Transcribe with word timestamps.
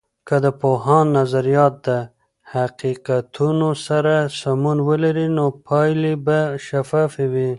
که 0.27 0.35
د 0.45 0.47
پوهاند 0.61 1.09
نظریات 1.19 1.73
د 1.87 1.89
حقیقتونو 2.53 3.69
سره 3.87 4.15
سمون 4.39 4.77
ولري، 4.87 5.27
نو 5.37 5.45
پایلې 5.67 6.13
به 6.25 6.39
شفافې 6.67 7.25
وي. 7.33 7.49